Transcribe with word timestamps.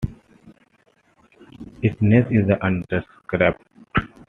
Its 1.83 2.01
nest 2.01 2.31
is 2.31 2.49
undescribed. 2.63 3.61